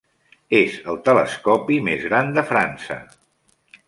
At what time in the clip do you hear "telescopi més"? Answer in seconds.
1.09-2.01